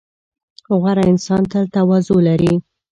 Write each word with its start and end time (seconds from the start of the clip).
•غوره 0.79 1.03
انسان 1.11 1.41
تل 1.51 1.65
تواضع 1.73 2.17
لري. 2.27 2.53